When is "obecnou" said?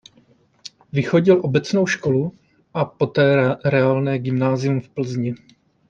1.43-1.85